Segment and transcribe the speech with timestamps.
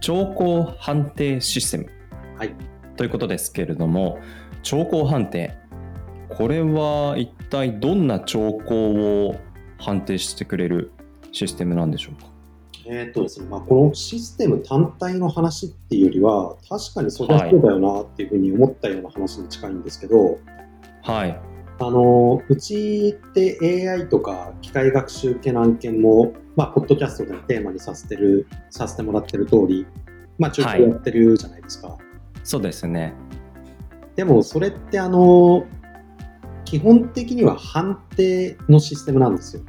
[0.00, 1.86] 兆候判定システム、
[2.36, 2.54] はい、
[2.96, 4.18] ということですけれども
[4.62, 5.54] 兆候判定。
[6.28, 9.36] これは一体どんな兆候を
[9.78, 10.92] 判定してくれる
[11.32, 12.30] システムなんでしょうか？
[12.86, 20.38] えっとですねまあ、このシステム単体の話っていうよりは確かにそりゃそうだよなっていうふうに思ったような話に近いんですけど、
[21.02, 21.40] はい、
[21.82, 29.86] あのうちって AI とか機械学習系の案件も、まあ、ポッドキャストでのテーマにさせてるさせてもらってる通り、
[30.38, 31.98] まあ、中継やってるじゃないですか、はい、
[32.44, 33.14] そうですね。
[34.14, 35.64] でもそれってあの
[36.66, 39.62] 基本的には判定のシステムなんですよ。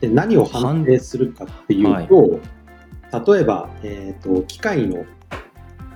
[0.00, 5.06] で何を判定するかっていうと、はい、例えば、えーと、機械の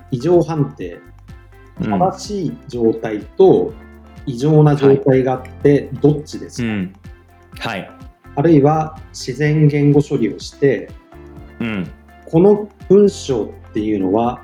[0.09, 0.99] 異常判定
[1.79, 3.73] 正しい状態と
[4.27, 6.93] 異常な状態があってどっちですか、はい、うん。
[7.57, 7.91] はい、
[8.35, 10.91] あるいは自然言語処理をして、
[11.59, 11.91] うん、
[12.25, 14.43] この文章っていうのは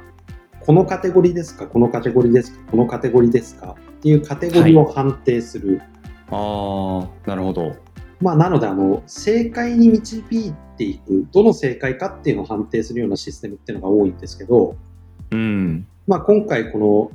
[0.62, 1.68] このカテゴリーですか？
[1.68, 2.72] このカテゴリーですか？
[2.72, 3.76] このカテゴリーですか？
[3.78, 5.78] っていうカテゴリーを判定する。
[5.78, 5.88] はい、
[6.32, 7.76] ああなるほど。
[8.22, 14.78] まあ、なのであの正解に導いていくどの正解かっていうのを判定するようなシステムっていうのが多いんですけど、
[15.32, 15.86] うん。
[16.08, 17.12] まあ、今回この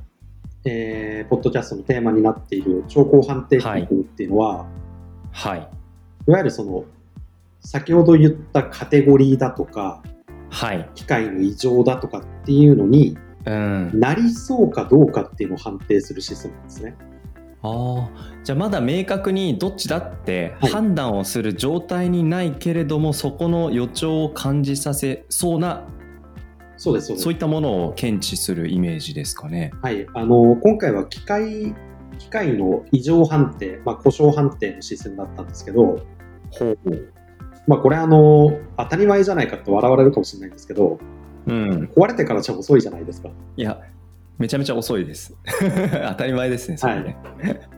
[0.65, 4.67] えー、ポッドキャストのテーマになっている兆候判定システムっていうのは、
[5.33, 5.69] はい、
[6.27, 6.85] いわゆるその
[7.61, 10.03] 先ほど言ったカテゴリーだとか、
[10.51, 16.97] はい、機械の異常だとかっていうのに、うん、なりそうかどうかっていうのを判定するシステムなんですね。
[17.61, 18.09] あ
[18.45, 25.83] じゃあまだ明確にどっちだって判断をする状態にないけれども、はい、そこの予兆を感じさせそうな
[26.79, 29.73] そうですそういったものを検知するイメージですかね。
[29.83, 31.75] はい、あの今回は機械
[32.19, 36.01] 機械の異常判定、まあ、故障判定のシステムだったんですけど、
[36.51, 36.79] ほう
[37.69, 40.99] まあ、これあの、当たり前じゃないかって笑われるかもしれないんですけど、
[41.47, 43.29] うん、壊れてからじゃ遅いじゃないですか。
[43.57, 43.79] いや、
[44.39, 45.37] めちゃめちゃ遅いです。
[46.09, 47.19] 当たり前ですね、それね。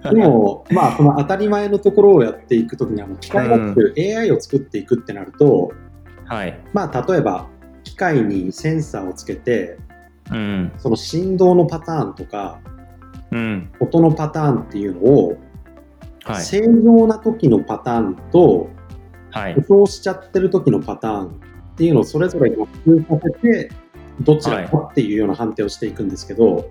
[0.02, 5.72] はい、でも、まあ、その当たり前のところをやっていくときには、機械学習、うん、AI を作っていくってなると、
[6.26, 7.59] はい、まあ、例えば、機
[8.00, 9.76] 械にセンサーをつけて、
[10.30, 12.58] うん、その振動のパターンとか、
[13.30, 15.38] うん、音のパターンっていうのを、
[16.24, 18.70] はい、正常な時のパターンと、
[19.30, 21.30] はい、故障しちゃってる時のパターンっ
[21.76, 23.70] ていうのをそれぞれ合通させて、
[24.22, 26.64] どちらかっていうような判定をしていくんですけど、はい、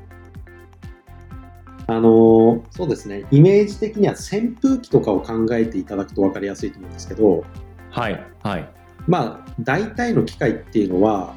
[1.88, 7.44] あのー、そうですね、イメージ的には扇風機とかを考えていただくと分かりやすいと思うんですけど、
[7.91, 8.78] はい、はい。
[9.08, 11.36] まあ、大体の機械っていうのは、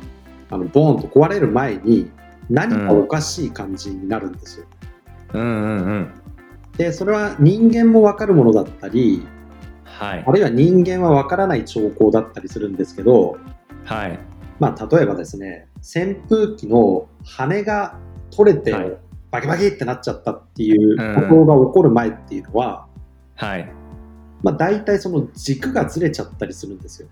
[0.51, 2.11] あのボーンと壊れる前に
[2.51, 4.67] 何かおかしい感じになるんですよ。
[5.35, 5.41] うん。
[5.41, 6.13] うんうん、
[6.77, 9.27] で、それは人間も分かるものだったり、
[9.85, 13.39] はい、あるいは人間は分からない兆候だったりするんですけど、
[13.85, 14.19] はい。
[14.59, 17.99] まあ、例えばですね、扇風機の羽が
[18.31, 18.73] 取れて、
[19.31, 22.87] バキバキってなっちゃったっていうことが起こる前っていうのは、
[23.37, 23.73] はい。
[24.43, 27.09] まあ、大体その軸がずれちゃったりするんですよ。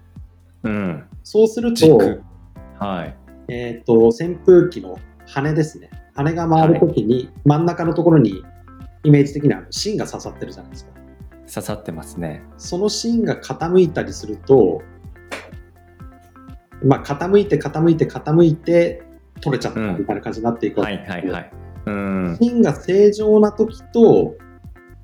[0.63, 1.99] うん、そうすると、
[2.79, 3.17] はい。
[3.49, 5.91] えーと、扇風機の羽ですね。
[6.15, 8.43] 羽が回るときに真ん中のところに
[9.05, 10.93] イメージ的には芯が刺さってるじゃないですか。
[11.53, 12.43] 刺さってますね。
[12.59, 14.83] その芯が傾いたりすると
[16.83, 19.03] まあ傾いて傾いて傾いて
[19.41, 24.37] 取れちゃったみたいな感じになっていくわけですけど芯が正常な時と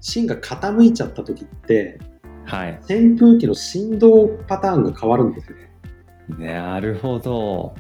[0.00, 1.98] 芯が傾いちゃった時って
[2.46, 5.66] はい、扇風機の振動パターンが変わるんですよね。
[6.38, 7.74] なるほど。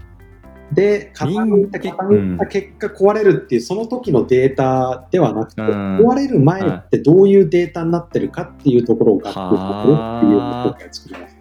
[0.72, 11.36] で、傾いた傾いた結果壊れるっていう、その時のデータではなくて、うん、壊れる前ってどういうデータになってるかっていうところを学習するっていうことを作ります。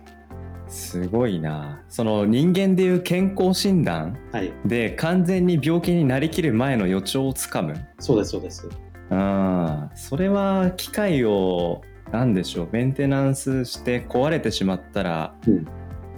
[0.67, 1.81] すごいな。
[1.87, 4.17] その人間でいう健康診断。
[4.65, 7.73] で完全に病気になりきる前の予兆をつかむ。
[7.99, 8.69] そうですそうです。
[9.09, 9.89] うん。
[9.95, 11.81] それは機械を
[12.11, 12.69] 何でしょう。
[12.71, 15.67] メンテナンスして壊れてしまったら、うん、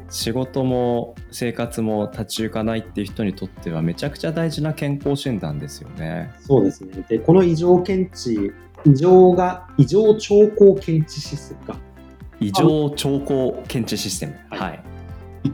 [0.10, 6.31] 仕事も生活も立ち行かないっていう人にとってはめちゃくちゃ大事な健康診断ですよね。
[6.42, 7.04] そうですね。
[7.07, 8.51] でこの異常検知
[8.86, 11.80] 異常が異常兆候検知システムか。
[12.39, 14.36] 異常兆候検知システム。
[14.51, 14.84] はい、はい、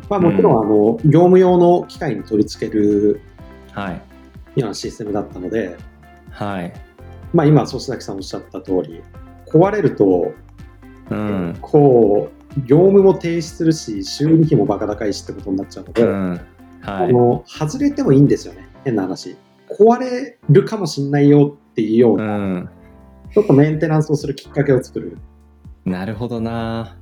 [0.09, 3.21] まあ、もちろん、あの、業務用の機械に取り付ける、
[3.71, 4.59] はい。
[4.59, 5.77] ようなシステムだったので、
[6.29, 6.73] はい。
[7.33, 9.01] まあ、今、粗崎さんおっしゃった通り、
[9.53, 10.33] 壊れると、
[11.09, 11.57] うん。
[11.61, 16.31] こう、業務も停止するし、修理費もバカ高いしってことになっちゃうので、うん。
[16.31, 16.41] はい。
[16.81, 19.35] あの外れてもいいんですよね、変な話。
[19.79, 22.69] 壊れるかもしんないよっていうよううな、ん。
[23.33, 25.17] ちょっとメンテナンスをするきっかけを作る、
[25.85, 26.97] なるほどな。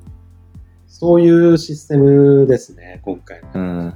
[0.88, 3.50] そういうシステムですね、今回の。
[3.54, 3.94] うん。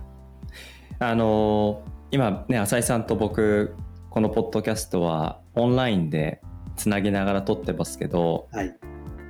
[1.00, 3.76] あのー今ね、浅井さんと僕、
[4.10, 6.42] このポッドキャストはオンラインで
[6.76, 8.76] つなぎながら撮ってますけど、はい。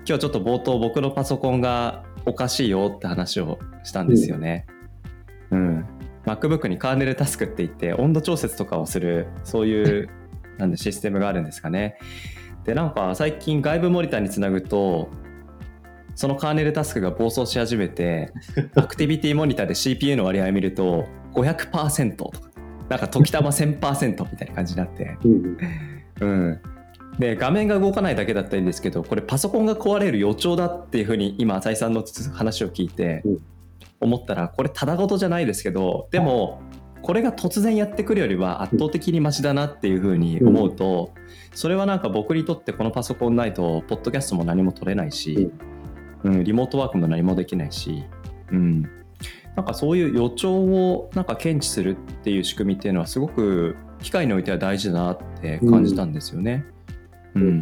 [0.07, 4.65] 今日ちょっと冒頭僕のパソコンがおかしいよって話をしたんですよね。
[5.51, 5.86] うん。
[6.25, 10.09] MacBook にカーネルタスクって言って温度調節とかをするそういう
[10.57, 11.97] なんでシステムがあるんですかね。
[12.63, 15.09] でなんか最近外部モニターにつなぐと
[16.15, 18.31] そのカーネルタスクが暴走し始めて
[18.74, 22.39] アクティビティモニターで CPU の割合を見ると500%とか
[22.89, 25.57] なんか時たま1000%みたいな感じになってうん
[26.21, 26.62] うん、
[27.19, 32.04] で画面が動かないだけだったらいいんですけどこれパソコンが壊れる予兆だっていうふうに今浅井さんの
[32.34, 33.38] 話を聞いてうん。
[34.00, 36.62] 思ったらこれただごとじゃないですけどでも
[37.02, 41.13] これが突然やってくるよりは圧倒的にマシだなっていうふうに思うと
[41.54, 45.52] それはなんか僕にとってこのパソコンないとポッドキャストも何も取れないし、
[46.24, 48.04] うん、リモートワークも何もできないし、
[48.52, 48.81] うん、
[49.56, 56.66] なんかそういう予兆をなんか検知するっていう仕組みっていうのはすごく機械においては大事だなって感じたんですよね。
[56.68, 56.75] うん、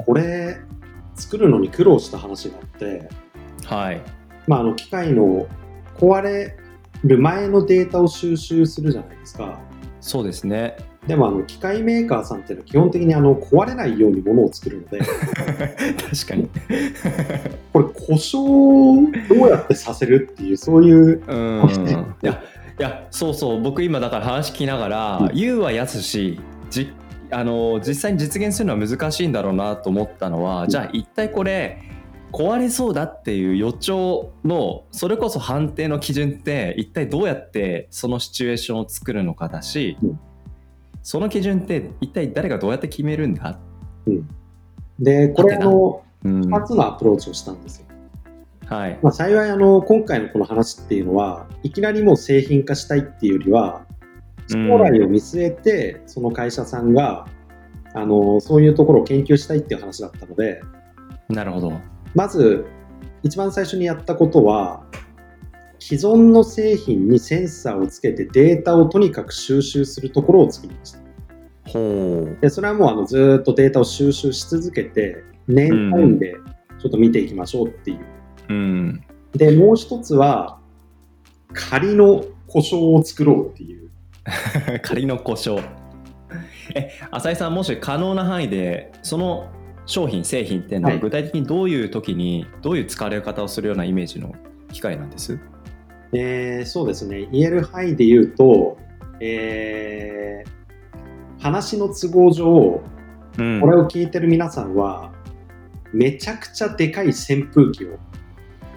[0.05, 0.57] これ、
[1.15, 3.09] 作るのに苦労した話があって、
[3.65, 4.01] はい。
[4.47, 5.47] まあ、あの機械の
[5.97, 6.57] 壊れ
[7.03, 9.59] る前のデータを収集するじゃないですか。
[10.01, 10.77] そうですね。
[11.07, 14.99] でもあの機械メーカーさんっていうのは基本的にあの壊れないようにものを作るので、
[16.09, 16.49] 確かに。
[17.73, 21.63] これ故障をどうやってさせるっていう、そういう、うん。
[22.23, 22.41] いや、
[22.79, 26.39] いや、そうそう、僕今だから話聞きながら、うん言うはやすし、
[26.69, 26.93] じ
[27.33, 30.69] あの実際に実現するのは難しいんだろうなと思ったのは、うん。
[30.69, 31.81] じゃあ一体これ
[32.31, 40.19] 壊れそうだっていう予兆のそれこそ判定の基準って一体どうやってそのシチュエーションを作るのかだし、うん。
[41.01, 43.59] その基準って一体誰がどうやって決めるんだ、
[44.99, 46.41] で、これあのうん。
[46.41, 47.87] 2つのアプローチをしたんですよ。
[48.65, 48.99] はい。
[49.01, 53.85] まあ、幸いあの今回のこの話っていうのはいきなりもう製品化したいっていうよりは
[54.47, 57.25] 将来を見据えてその会社さんが
[57.93, 60.61] あのそういうところを研究したいっていう話だったので。
[61.29, 61.73] なるほど。
[62.13, 62.65] まず
[63.23, 64.83] 一番最初にやったことは
[65.79, 70.99] 既存の製品にセンサーをつけてデータをとにかく収集するところを作りました。
[71.69, 72.37] ほう。
[72.41, 76.35] でそれはもうあのずーっとデータを収集し続けて年単位で
[76.83, 77.99] ちょっと見ていきましょうっていう。
[78.49, 79.03] うん。
[79.33, 80.59] で、もう一つは、
[81.53, 83.89] 仮の故障を作ろうっていう。
[84.83, 85.63] 仮の故障。
[86.75, 89.49] え浅井さんもし可能な範囲でその
[89.85, 91.01] 商品製品っていうのははい。
[91.01, 94.33] 具体的にどういう時にどういう使われ方をするようなイメージの
[94.71, 95.37] 機械なんです？
[96.13, 97.27] えーそうですね。
[97.31, 98.77] 言える範囲で言うと、
[99.19, 100.53] えー
[101.39, 102.81] 話の都合上、
[103.37, 103.59] うん。
[103.59, 105.11] これを聞いてる皆さんは、
[105.91, 107.97] めちゃくちゃでかい扇風機を、ね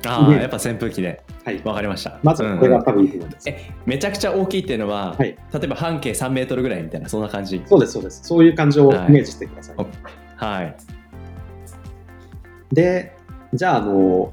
[0.04, 1.22] ああやっぱ扇風機で。
[1.44, 1.62] はい。
[1.64, 2.18] わかりました。
[2.22, 3.48] まずこれが多分いいと思います。
[3.48, 5.36] えめちゃくちゃ大きいっていうのは、はい。
[5.52, 7.62] 例えば半径3メートルぐらいみたいなそんな感じ？
[7.66, 8.20] そうです、そうです。
[8.24, 9.76] そういう感じをイメージしてください。
[9.76, 9.86] はい
[10.36, 10.76] はい。
[12.72, 13.16] で、
[13.54, 14.32] じゃあ、あの、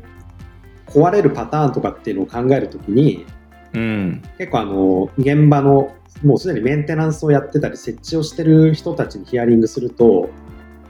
[0.88, 3.26] 壊れるパターンとかっていうのを考えるときに、
[3.74, 4.22] うん。
[4.38, 10.30] 結構あの現場のもうすでにメンテナンスをやってたり設置をしてる人たちにヒアリングすると、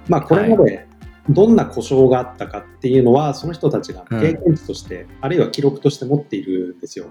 [0.10, 0.86] まあ、これまで
[1.30, 7.06] どんな故障があったかっていうのはその人たちが経験値として、あるいは記録として持っているんですよ。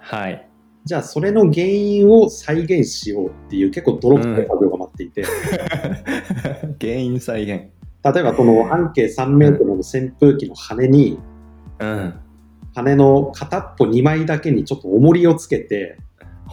[0.00, 0.48] はい。
[0.84, 5.24] じゃあそれの原因を再現しようっていう結構泥臭い作業が待っていて、
[6.80, 7.50] 原因再現。
[7.50, 11.18] 例えばこの半径3メートルの扇風機の羽に
[11.78, 12.14] うん。
[12.74, 15.96] 羽の片っぽ2枚だけにちょっと重りをつけて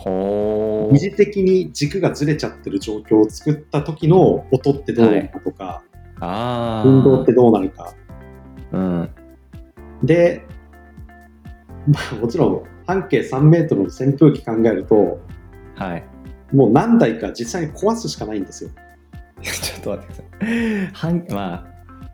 [0.05, 5.83] 二次的に軸がずれちゃってる状況を作った時の音ってどうなるかとか、
[6.23, 7.93] ああ運動ってどうなるか。
[8.71, 9.09] うん
[10.03, 10.45] で、
[11.87, 15.19] まあ、もちろん半径3メートルの扇風機考えると、
[15.75, 16.03] はい
[16.53, 18.69] もう何台か実際に壊すしかないんですよ。
[19.41, 20.87] ちょっと待ってください。
[20.93, 21.73] 半まあ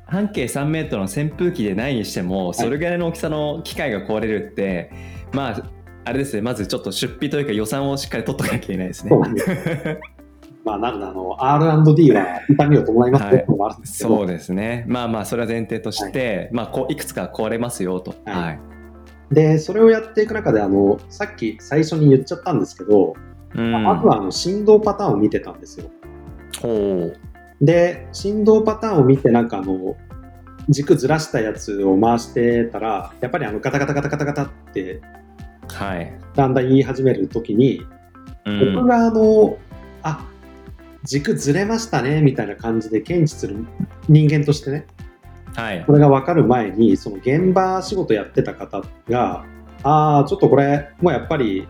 [0.10, 4.92] 半径3メートルの扇風機でないにしても、それぐらいの大きさの機械が壊れるって、
[5.34, 5.64] まあ、
[6.06, 9.12] あれですね、まずちょっと出費というか予算をしっかり取っとかなきゃいけないですね。
[10.66, 14.86] まあ、なので、あの、R&D は痛みを伴いますっていもあるんですそうですね。
[14.88, 18.12] まあまあ、それは前提として、まあこう、いくつか壊れますよと。
[18.26, 18.60] はいはい。
[19.32, 23.14] で、それをやっていく中で、あの、さっき最初に言っちゃったんですけど、
[23.56, 25.90] うんまずはあの振動パターンを見てたんですよ。
[26.62, 27.12] ほ
[27.62, 29.96] で、振動パターンを見て、なんかあの、
[30.70, 35.02] 軸ずらしたやつを回してたら、やっぱりあのガタガタガタガタガタってう。
[35.68, 36.20] はい。
[36.36, 37.82] だんだん言い始めるときに、
[38.46, 38.76] うん。
[38.76, 39.58] 僕があの、
[40.04, 40.26] あ
[41.04, 43.66] 軸ずれましたねみたいな感じで検知する
[44.08, 44.88] 人間としてね、
[45.56, 45.94] はいこ。
[45.94, 49.46] れが分かる前に、その現場仕事やってた方が、
[49.84, 51.68] ああ、ちょっとこれ、もうやっぱり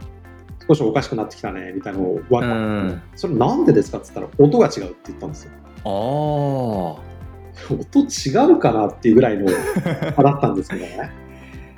[0.68, 3.02] 少しおかしくなってきたねみたいなのを分かって、うん。
[3.16, 5.52] それなんでですかって言ったら、音が違うって言ったんですよ。
[5.86, 5.90] あ
[7.70, 9.50] 音違うかなっていうぐらいの
[10.16, 11.12] 差だったんですけどね。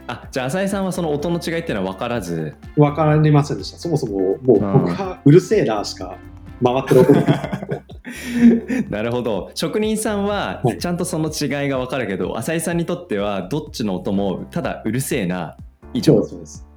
[0.07, 0.13] あ。
[0.23, 2.55] あ、じゃあ浅井さんはその音の違いっていうのは分からず。
[2.75, 3.77] 分かりませんでした。
[3.77, 6.17] そもそももう僕がうるせえなしか
[6.63, 7.05] 回ってる
[8.89, 9.51] なるほど。
[9.55, 10.77] 職人さんははい。
[10.77, 15.55] ちゃんとその違いが分かるけど、浅井さんにとってはどっちの音もただうるせえな
[15.93, 16.23] 以上。
[16.23, 16.67] そうです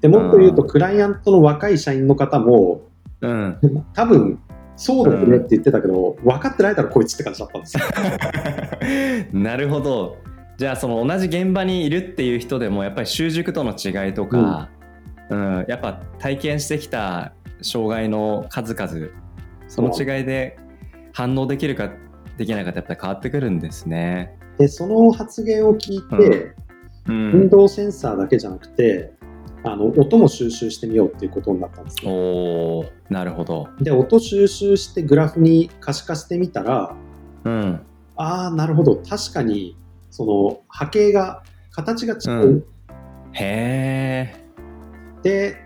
[0.00, 2.82] でもっと言うと、クライアントの若い社員の方も、
[3.20, 3.58] うん。
[3.94, 4.38] 多分
[4.76, 7.84] そうだよねって言ってたけど、分かってないだろ、こいつって感じだったんですよ。
[9.40, 10.16] なるほど。
[10.56, 14.68] じゃあその同じ現場にいるっていう人でもやっぱり習熟との違いとか、
[15.30, 15.64] うん。
[15.68, 19.08] やっぱ体験してきた障害の数々
[19.68, 20.58] その違いで
[21.12, 21.90] 反応できるか
[22.36, 24.38] できないかってやっぱり変わってくるんですね。
[24.58, 26.54] で、その発言を聞いて、
[27.06, 29.14] うん運動センサーだけじゃなくて、
[29.64, 32.10] あの音も収集してみようっていうことになったんですよ。
[32.10, 33.68] おーなるほど。
[33.80, 36.94] で、音収集してグラフに可視化してみたら、
[37.44, 37.80] うん
[38.16, 39.76] ああ、なるほど、確かに、
[40.10, 42.46] その波形が、形が違う。
[42.46, 42.64] うん
[43.32, 45.22] へえ。
[45.22, 45.56] で、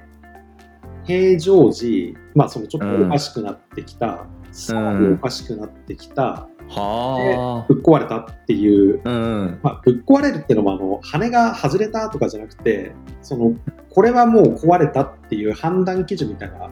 [1.04, 9.11] 平常時、まあ、そのちょっとおかしくなってきた、さらにおかしくなってきた、はぶっ壊れたっていう、あ。
[9.11, 9.61] うん。
[9.62, 13.54] まあ、ぶっ壊れるっていうのもあの羽が外れたとかじゃなくてその
[13.90, 16.71] これはもう壊れたっていう判断基準みたいな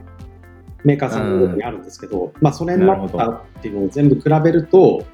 [0.84, 5.04] メーカーさんの中にあるんですけど、まあ、それになったっていうのを全部比べると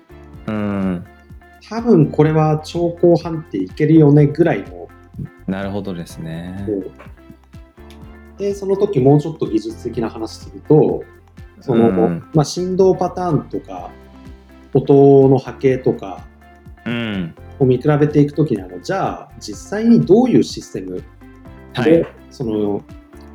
[0.46, 1.04] うん。
[1.68, 4.88] 多分これは超高判定いけるよねぐらいの
[5.48, 6.66] なるほどですね。
[8.38, 11.04] でその時もうちょっと技術的な話すると
[11.60, 13.90] その、うんまあ、振動パターンとか
[14.74, 16.26] 音の波形とか
[16.84, 17.34] うん。
[17.58, 21.02] を見比べていくときにあのじゃあ実際にどういうシステム
[21.74, 22.06] で、はい。
[22.30, 22.82] その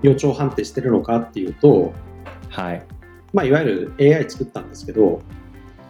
[0.01, 1.93] 予兆判定してるのかっていうと、
[2.49, 2.85] はい。
[3.33, 5.21] まあ、いわゆる AI 作ったんですけど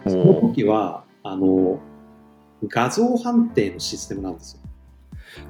[0.06, 1.80] その時はあの
[2.68, 4.60] 画像判定のシステムなんですよ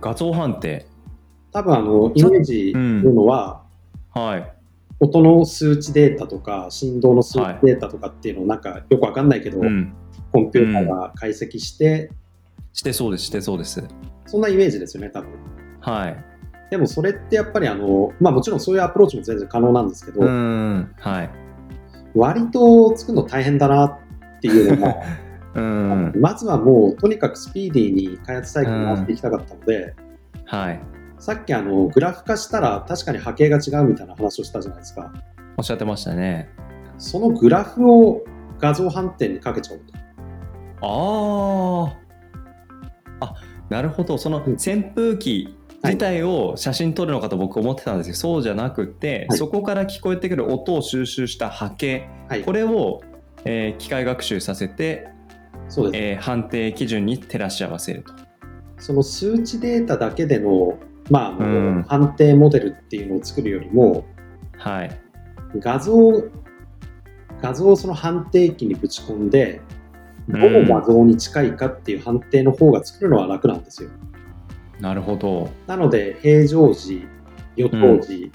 [0.00, 0.86] 画像判定。
[1.52, 3.62] 多分あのイメージするのは、
[4.14, 4.52] はい。
[5.00, 9.94] 音の数値データとか振動の数値データとかっていうのをなんかよくわかんないけど、うん。
[10.32, 12.10] コンピューターが解析して、
[12.72, 13.82] してそうです、してそうです。
[14.26, 15.30] そんなイメージですよね多分
[15.80, 16.24] はい。
[16.70, 20.94] でもそれってやっぱりあの、まあ、もちろんそういうアプローチも全然可能なんですけど、うん。
[20.98, 21.30] はい。
[22.14, 23.98] 割と作るの大変だなっ
[24.40, 24.96] ていうのが
[25.54, 26.12] うん。
[26.16, 29.94] まずはもうとにかくスピーディーに開発サイクル回していきたかったので、
[30.46, 30.80] はい。
[31.22, 35.12] さっきあのグラフ化したら確かに波形が違うみたいな話をしたじゃないですか。
[35.56, 36.50] おっしゃってましたね。
[36.98, 38.24] そのグラフを
[38.58, 39.80] 画像判定にかけちゃおう
[40.80, 41.94] と。
[41.94, 41.96] あ
[43.20, 43.26] あ。
[43.26, 43.34] あ、
[43.70, 44.18] なるほど。
[44.18, 49.38] その扇風機自体を写真撮るのかと僕思ってたんですけど、そうじゃなくて、はい。
[49.38, 52.42] そこから聞こえてくる音を収集した波形、はい。
[52.42, 53.00] これを、
[53.44, 55.06] えー機械学習させて、
[55.68, 58.12] そうです、えー判定基準に照らし合わせると。
[58.78, 60.76] その数値データだけでの,、
[61.12, 61.48] まああのう
[61.80, 64.04] ん判定モデルっていうのを作るよりも
[64.56, 64.98] はい。
[65.56, 66.24] 画像
[67.42, 69.60] 画像をその判定機にぶち込んで
[70.28, 73.90] どの画像に近いかっていう判定の方が作るのは楽なんですよ。
[74.80, 75.50] なるほど。
[75.66, 77.06] なので、平常時、
[77.56, 78.30] 予兆時、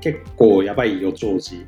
[0.00, 1.66] 結構やばい予兆時、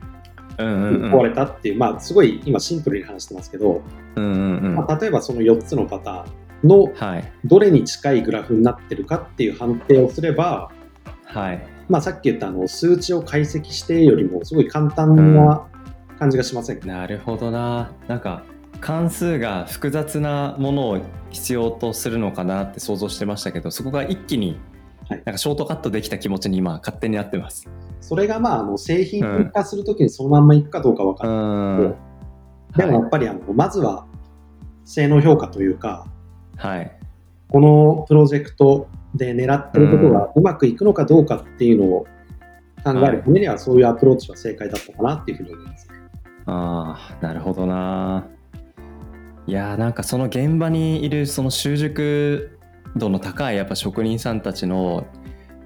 [0.58, 1.12] うんうんうん。
[1.12, 3.82] 壊れたっていう、まあ、すごい今シンプルに話してますけど、
[4.16, 4.74] うんうんうん。
[4.76, 6.26] まあ、例えばその4つのパターン
[6.64, 7.32] のはい。
[7.44, 10.70] どれに近いグラフになってるかっていう判定をすれば、
[11.24, 11.66] はい。
[11.88, 15.66] まあ、さっき言ったあの数値を解析してよりもすごい簡単な
[16.18, 17.90] 感じがしませんか、なるほどな。
[18.06, 18.44] なんか
[18.80, 20.98] 関数が複雑なものを
[21.30, 24.60] 必要とするのかなって想像してましたけど、そこが一気に
[25.08, 27.68] はいなんかショートカットできた気持ちに今勝手になってます。
[28.00, 31.88] それがまああの製品化するときにそのまんまいくかどうかわかうんない。
[31.88, 31.94] ん。
[32.76, 34.06] でもやっぱりあのまずは
[34.84, 36.06] 性能評価というか、
[36.60, 36.92] はい。
[37.48, 42.06] このプロジェクトで狙ってることがうまくいくのかどうかっていうのを
[42.84, 45.88] 考えるためには、そういうアプローチは正解だったかなっていうふうに思います。
[46.46, 48.26] ああ、なるほどな。
[49.46, 52.58] いやーなんかその現場にいるその習熟
[52.94, 55.06] 度の高いやっぱ職人さんたちの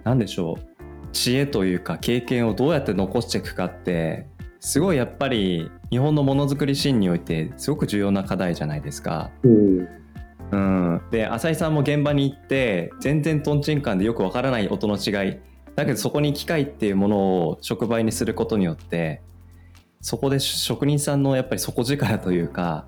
[0.05, 0.75] 何でしょう
[1.13, 4.27] 知恵というか経験をどうやって残していくかって
[4.61, 9.31] すごいやっぱり日本のものづくりシーンにおいてすごく重要な課題じゃないですか。
[9.43, 9.89] うん。
[10.51, 15.39] うん、で浅井さんも現場に行って全然とんちんかんでよくわからない音の違い
[15.75, 17.17] だけどそこに機械っていうもの
[17.49, 19.23] を触媒にすることによって
[20.01, 22.87] そこで職人さんのやっぱり底力というか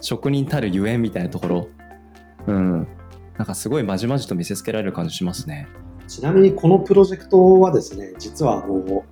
[0.00, 1.68] 職人たるゆえんみたいなところ
[2.46, 2.88] うん
[3.38, 5.68] なんかすごいまじまじと見せつけられる感じしますね。
[6.08, 9.04] ちなみにこのプロジェクトはですね、実はあの、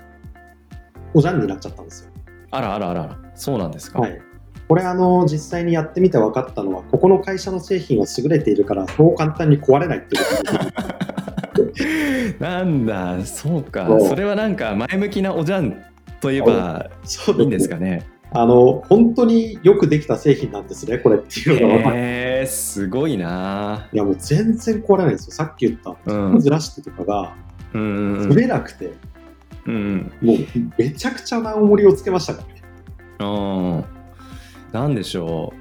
[1.15, 2.11] おじゃんになっちゃったんですよ。
[2.51, 4.01] あらあらあらあらそうなんですか。
[4.01, 4.21] はい。
[4.69, 10.43] これあの、実際にやってみて分かったのは、ここの会社の製品は優れているから、そう簡単に壊れないっていうこ
[12.39, 12.41] と。
[12.45, 13.89] なんだそうか。
[14.01, 15.77] それはなんか前向きなおじゃん
[16.21, 17.41] といえばそう。
[17.41, 18.07] いいんですかね。
[18.33, 21.99] あの、本当によくできた製品なんですね、これっていうのが分かって。
[21.99, 23.89] へえすごいな。
[23.93, 25.33] いや、もう全然壊れないんですよ。
[25.33, 26.41] さっき言った、うん。
[26.41, 27.35] ずらしてとかが、
[27.73, 28.93] ずれなくて、
[29.67, 30.37] うんもう
[30.79, 33.85] めちゃくちゃな重りをつけましたからね。
[34.73, 35.53] うんなんでしょ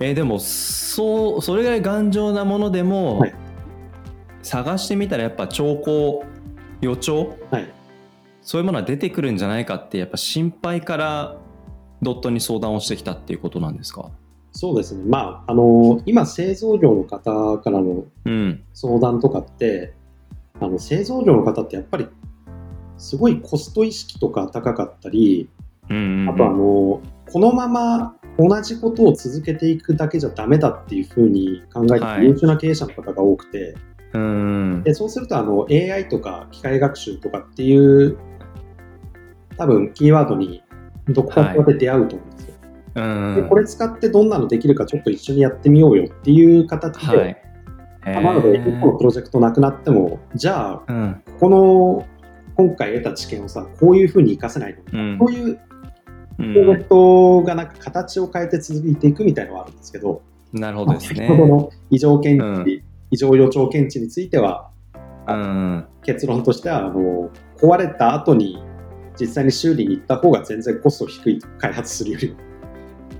[0.00, 0.04] う？
[0.04, 3.34] えーでもそうそれぐらい頑丈なものでも、はい。
[4.42, 6.24] 探してみたらやっぱ兆候
[6.80, 7.36] 予兆？
[7.50, 7.72] はい。
[8.42, 11.36] そういうものは出てくるんじゃないかってやっぱ心配から
[12.02, 14.10] ドットに相談をしてきたっていうことなんですか？
[14.52, 15.02] そうですね。
[15.06, 18.62] まあ、あの、今、製造業の方からのうん。
[18.72, 19.94] 相談とかって、
[20.60, 22.06] あの製造業の方ってやっぱり、
[22.96, 25.48] すごいコスト意識とか高かったり、
[25.90, 26.28] うんうんうん。
[26.30, 26.56] あとあの、
[27.32, 33.74] このまま同じことを続けていくだけじゃダメだっていうふうに考えてはい優秀な経営者の方が多くて、
[34.12, 34.82] うん。
[34.82, 38.16] でそうするとあの AI とか機械学習とかっていう
[39.56, 40.62] 多分キーワードに
[41.08, 42.54] どこかで出会うと思うんですよ。
[42.96, 43.34] うん。
[43.36, 47.36] でこれ使ってどんなのできるかちょっと一緒にやってみようよっていう形で、はい。
[48.06, 51.22] なので1個のプロジェクトなくなってもじゃあうん。
[51.38, 52.06] この
[52.56, 55.18] 今回得た知見をさこういうふうに活かせないのか、うん。
[55.18, 55.60] こういう
[56.38, 62.82] ロジェんクトがなんか形を変えて続いていくみたいなのはあるんですけど、なるほどですね先ほどの異常検知、うん。
[63.10, 64.70] 異常予兆検知については
[65.28, 68.62] うん結論としてはあの壊れた後に
[69.18, 72.36] 実際に修理に行った方が全然コスト低い開発するより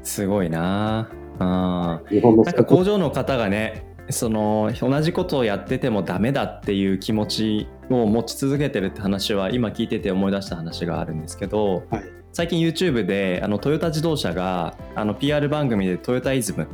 [0.03, 1.09] すごいな。
[1.39, 16.67] あ日本のなんか工場の方がねその同じことをやっててもダメだっていう気持ちを持ち続けてるって話は今聞いてて思い出した話があるんですけどはい最近 YouTube であのトヨタ自動車があの PR 番組で「トヨタイズム」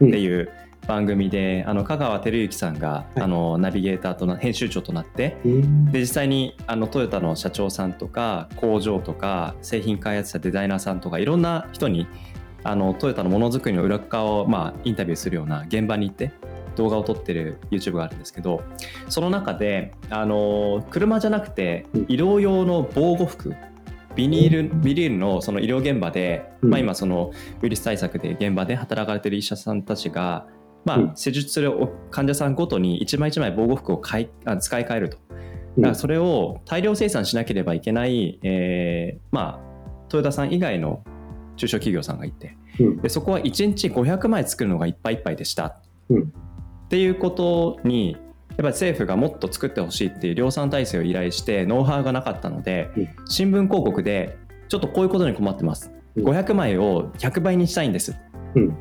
[0.00, 0.50] うんっていう
[0.86, 3.20] 番組で、あの香川照之さんが、い。
[3.20, 12.06] あのナビゲーターとな編集長となってうんで実際にあのトヨタの社長さんとか工場とか製品開発者デザイナーさんとかいろんな人に
[12.62, 16.32] あのトヨタのものづくりの裏側を、まあ、インタビューするような現場に行って
[16.76, 18.62] 動画を撮ってる YouTube があるんですけど
[19.08, 22.02] その中であの車じゃなくてうん。
[22.02, 23.54] 医療用の防護服
[24.14, 26.70] ビニールビニールのその医療現場で、うん。
[26.70, 30.46] まあ、今そのウイルス対策で現場で働かれてる医者さんたちが、
[30.84, 31.10] まうん。
[31.10, 31.72] あ、施術する
[32.10, 35.18] 患者さんごとに一枚一枚防護服を買いあ使い替えると。
[35.78, 41.02] だからそれを大量生産しなければいけない、えーまあ、トヨタさん以外の
[41.56, 42.56] 中小企業さんがいて。
[42.78, 42.96] うん。
[43.00, 45.76] でそこは1日500枚作るのがいっぱいいっぱいでした、
[46.10, 46.22] うん。
[46.22, 48.16] っていうことに
[48.52, 53.08] やっぱり政府がもっと作ってほしいっていう量産体制を依頼してノウハウがなかったので、うん。
[53.28, 54.38] 新聞広告で
[54.68, 56.28] ちょっとこういうことに困ってます、うん。
[56.28, 58.14] 500枚を100倍にしたいんです、
[58.54, 58.76] うん。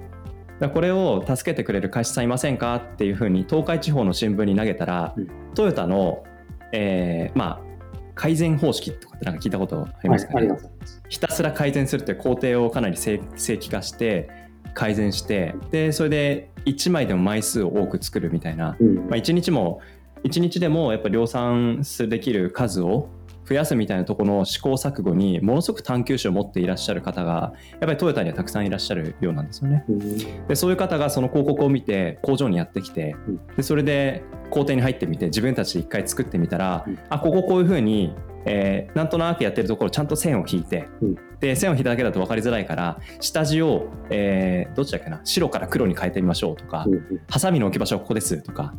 [0.73, 5.27] これを助けてくれる会社さんいませんかっていうふうに東海地方の新聞に投げたら、うん。
[5.55, 6.23] トヨタの、
[6.71, 7.71] えーまあ
[8.13, 10.60] 改善方式とかってなんか聞いたことありますかね、はい
[11.10, 14.29] ひたすら改善するって工程をかなり正正規化して
[14.73, 18.95] 改善してでそれで1枚でも枚数を多く作るみたいな、うん。
[18.95, 19.81] まあ、1日も
[20.23, 23.10] 1日でもやっぱ量産できる数を
[23.52, 29.84] 増やすみたいなところの試行錯誤にものすごく探求心を持っていらっしゃる方がやっぱりトヨタにはたくさんいらっしゃるようなんですよね。
[29.90, 30.48] うん。
[30.48, 33.48] でそういう方がその広告を見て工場にやってきて、うん。
[33.58, 37.00] でそれで工程に入ってみて自分たちで一回作ってみたら、うん。
[37.10, 41.18] あこここういうふうに、えーなんとなくやってるところちゃんと線を引いて、うん。
[41.42, 46.86] で線を引いただけだと分かりづらいから下地を、えーどっちだっけな白から黒に変えてみましょうとか、
[47.30, 48.74] ハサミの置き場所はここですとか。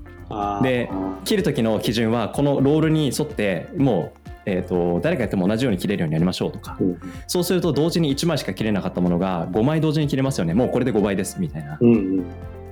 [0.63, 7.01] であ切る時の基準はこのルールに沿ってもう、えー、と誰がやっても同じように切れるようにやりましょうとか、ーうん。
[7.27, 10.55] そうすると同時に1枚しか切れなかったものが5枚同時に切れますよね。
[10.55, 11.79] もうこれで5倍ですみたいな。
[11.81, 12.25] うんうん。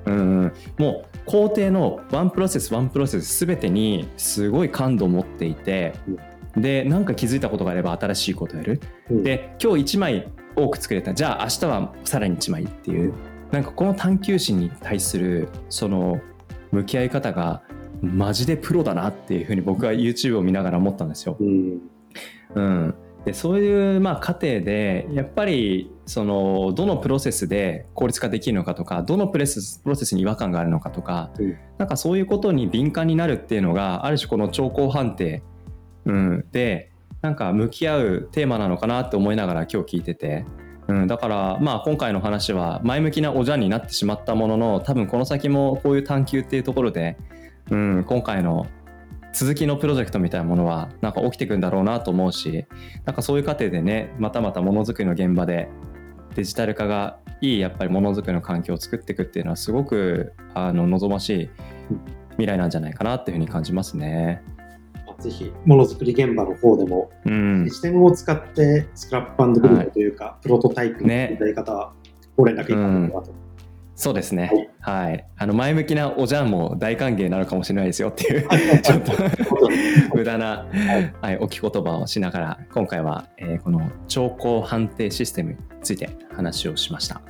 [0.07, 5.93] うんうん、もう工程のワンプロセスワンプロセス全てにすごい感度を持っていて、
[6.57, 8.81] でなんか気づいたことがあれば新しいことをやる。
[9.11, 9.23] うん。
[9.23, 11.15] で今日1枚多く作れた。
[11.15, 13.13] じゃあ明日はさらに1枚っていう。
[13.51, 16.21] なんかこの探求心に対するその
[16.71, 17.63] 向き合い方が
[18.03, 21.37] マジでプロだなっていうふうに僕は YouTube を見ながら思ったんですよ。
[21.41, 21.81] うん。
[22.55, 35.43] うん、でそういうまあ過程でやっぱりそのどのプロセスで効率化できるのかとかどのプレスプロセスに違和感があるのかとか、うん、なんかそういうことに敏感になるっていうのがある種この兆候判定、
[36.07, 36.91] うん、で
[37.23, 40.47] なんか向き合うテーマなのかなって思いながら今日聞いてて、
[40.89, 47.19] うん、だからまあ今回の話は前向きなおじゃんになってしまったものの多分この先もこういう探求っていうところで、
[47.71, 48.67] うん、今回の
[49.33, 52.67] 続きのプロジェクトみたいなものはなんか起きてくんだろうなと思うし
[53.05, 55.69] なんかそういう過程でねまたまたものづくりの現場で
[56.35, 61.51] デジタル化がいいやっぱりものづくりの環境を作っていくっていうのはすごくあの望ましい
[62.33, 64.43] 未来なんじゃないかなっていうふうに感じますね。
[65.19, 71.93] ぜひものづくり現場の方でも、うん、システムを使ってスクラップブルーというか、はい、プロトタイプのやり方、
[72.39, 73.33] ご連絡いただければと
[74.01, 74.71] そうですね。
[74.81, 75.11] はい。
[75.11, 78.49] はい、あの前向きなおじゃんも大歓迎なのかもしれないですよっていう
[78.81, 79.13] ちょっと
[80.17, 80.67] 無駄な、
[81.21, 87.21] はい、置き言葉をしながら、今回は、えー、この兆候判定システムについて話をしました。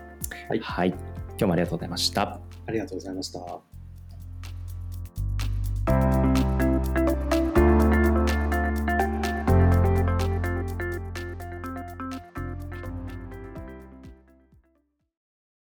[0.48, 0.60] はい。
[0.60, 0.88] はい。
[0.90, 2.38] 今日もありがとうございました。
[2.68, 3.69] ありがとうございました。